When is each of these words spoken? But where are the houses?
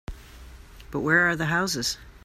But 0.89 1.01
where 1.01 1.29
are 1.29 1.35
the 1.35 1.45
houses? 1.45 1.99